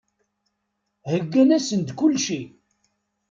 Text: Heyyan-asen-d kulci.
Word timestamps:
Heyyan-asen-d 1.09 1.89
kulci. 1.99 2.41